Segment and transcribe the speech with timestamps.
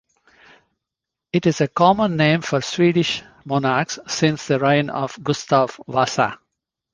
[1.31, 6.39] It is a common name for Swedish monarchs since the reign of Gustav Vasa.